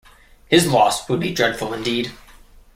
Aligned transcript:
His 0.47 0.65
loss 0.67 1.07
would 1.07 1.19
be 1.19 1.31
dreadful 1.31 1.75
indeed. 1.75 2.11